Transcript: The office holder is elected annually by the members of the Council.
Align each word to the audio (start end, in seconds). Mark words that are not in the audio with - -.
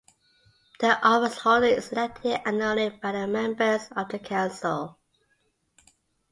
The 0.79 0.99
office 1.07 1.37
holder 1.37 1.67
is 1.67 1.91
elected 1.91 2.39
annually 2.43 2.89
by 2.89 3.11
the 3.11 3.27
members 3.27 3.87
of 3.95 4.09
the 4.09 4.17
Council. 4.17 4.97